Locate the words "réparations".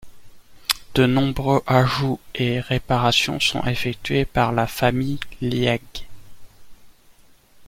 2.59-3.39